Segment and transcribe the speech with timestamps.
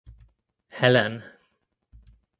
[0.79, 1.21] Helene.